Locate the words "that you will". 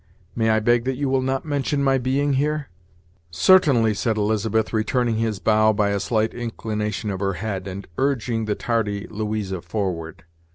0.85-1.21